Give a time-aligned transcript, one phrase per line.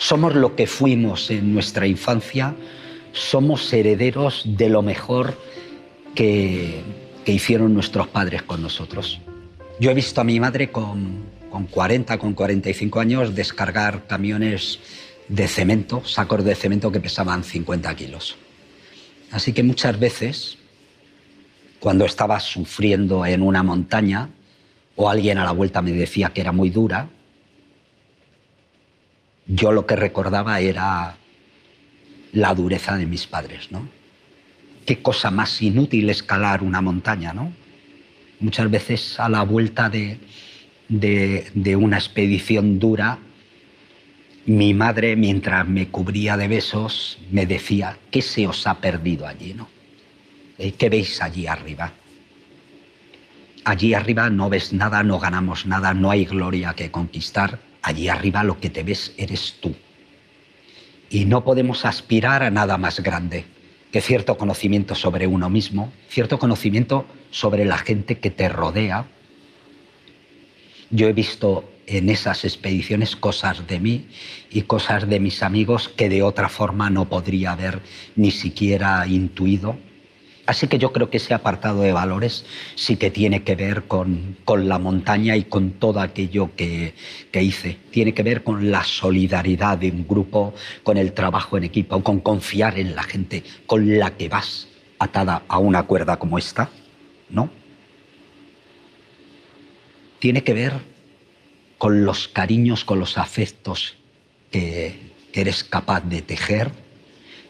[0.00, 2.54] somos lo que fuimos en nuestra infancia,
[3.12, 5.38] somos herederos de lo mejor
[6.14, 6.82] que,
[7.24, 9.20] que hicieron nuestros padres con nosotros.
[9.78, 14.78] Yo he visto a mi madre con, con 40, con 45 años descargar camiones
[15.28, 18.36] de cemento, sacos de cemento que pesaban 50 kilos.
[19.30, 20.56] Así que muchas veces,
[21.78, 24.30] cuando estaba sufriendo en una montaña
[24.96, 27.10] o alguien a la vuelta me decía que era muy dura,
[29.52, 31.16] yo lo que recordaba era
[32.32, 33.88] la dureza de mis padres, ¿no?
[34.86, 37.52] Qué cosa más inútil escalar una montaña, ¿no?
[38.38, 40.18] Muchas veces a la vuelta de,
[40.88, 43.18] de, una expedición dura,
[44.46, 49.52] mi madre, mientras me cubría de besos, me decía, ¿qué se os ha perdido allí?
[49.52, 49.68] ¿no?
[50.58, 51.92] Eh, ¿Qué veis allí arriba?
[53.64, 57.58] Allí arriba no ves nada, no ganamos nada, no hay gloria que conquistar.
[57.82, 59.74] Allí arriba lo que te ves eres tú.
[61.08, 63.44] Y no podemos aspirar a nada más grande
[63.90, 69.06] que cierto conocimiento sobre uno mismo, cierto conocimiento sobre la gente que te rodea,
[70.90, 74.08] yo he visto en esas expediciones cosas de mí
[74.50, 77.80] y cosas de mis amigos que de otra forma no podría haber
[78.16, 79.76] ni siquiera intuido.
[80.50, 84.36] Así que yo creo que ese apartado de valores sí que tiene que ver con,
[84.46, 86.94] la montaña y con todo aquello que,
[87.30, 87.78] que, hice.
[87.90, 92.18] Tiene que ver con la solidaridad de un grupo, con el trabajo en equipo, con
[92.18, 94.66] confiar en la gente con la que vas
[94.98, 96.68] atada a una cuerda como esta,
[97.28, 97.48] ¿no?
[100.20, 100.74] tiene que ver
[101.78, 103.96] con los cariños, con los afectos
[104.52, 106.70] que eres capaz de tejer.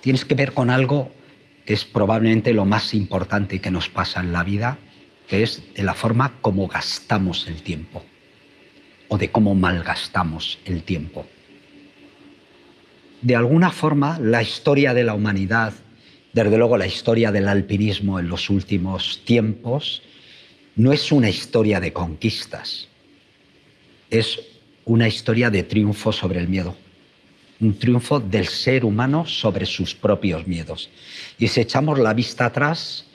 [0.00, 1.19] Tienes que ver con algo que
[1.66, 4.78] es probablemente lo más importante que nos pasa en la vida,
[5.28, 8.04] que es de la forma como gastamos el tiempo
[9.08, 11.26] o de cómo malgastamos el tiempo.
[13.22, 15.74] De alguna forma, la historia de la humanidad,
[16.32, 20.02] desde luego la historia del alpinismo en los últimos tiempos,
[20.76, 22.88] no es una historia de conquistas,
[24.08, 24.40] es
[24.84, 26.76] una historia de triunfo sobre el miedo,
[27.60, 30.90] un triunfo del ser humano sobre sus propios miedos.
[31.38, 33.06] Y si echamos la vista atrás,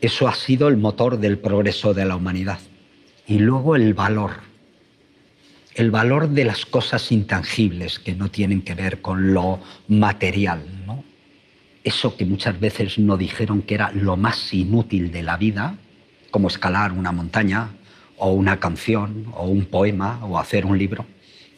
[0.00, 2.58] eso ha sido el motor del progreso de la humanidad.
[3.26, 4.32] Y luego el valor,
[5.74, 11.04] el valor de las cosas intangibles que no tienen que ver con lo material, ¿no?
[11.82, 15.76] Eso que muchas veces no dijeron que era lo más inútil de la vida,
[16.30, 17.70] como escalar una montaña
[18.16, 21.04] o una canción o un poema o hacer un libro.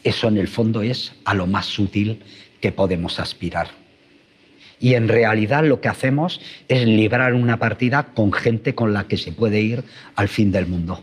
[0.06, 2.22] Eso en el fondo es a lo más útil
[2.60, 3.66] que podemos aspirar.
[4.78, 9.16] Y en realidad lo que hacemos es librar una partida con gente con la que
[9.16, 9.82] se puede ir
[10.14, 11.02] al fin del mundo.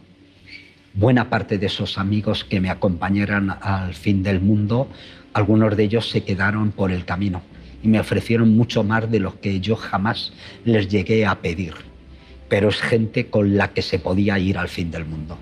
[0.94, 4.88] Buena parte de esos amigos que me acompañaron al fin del mundo,
[5.34, 7.42] algunos de ellos se quedaron por el camino
[7.84, 10.32] y me ofrecieron mucho más de lo que yo jamás
[10.64, 11.74] les llegué a pedir
[12.54, 15.40] pero es gente con la que se podía ir al fin del mundo.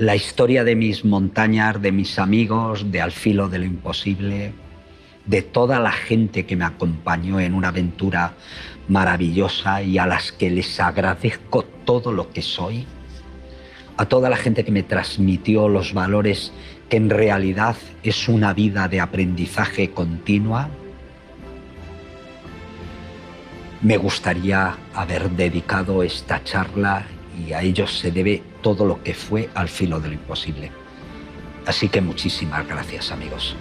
[0.00, 4.54] La historia de mis montañas, de mis amigos, de Al filo de lo imposible,
[5.26, 8.32] de toda la gente que me acompañó en una aventura
[8.88, 12.86] maravillosa y a las que les agradezco todo lo que soy,
[13.98, 16.50] a toda la gente que me transmitió los valores
[16.88, 20.70] que en realidad es una vida de aprendizaje continua,
[23.82, 27.04] me gustaría haber dedicado esta charla
[27.38, 30.70] y a ellos se debe todo lo que fue al filo de lo imposible.
[31.66, 33.56] Así que muchísimas gracias amigos.